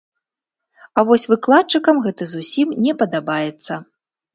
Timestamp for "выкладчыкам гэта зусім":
1.33-2.67